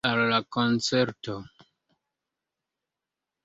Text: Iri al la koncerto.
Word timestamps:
Iri 0.09 0.21
al 0.23 0.29
la 0.29 0.37
koncerto. 0.55 1.35